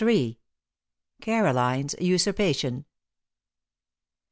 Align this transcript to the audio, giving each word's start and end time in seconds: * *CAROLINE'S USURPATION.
* 0.63 1.21
*CAROLINE'S 1.21 1.93
USURPATION. 1.99 2.85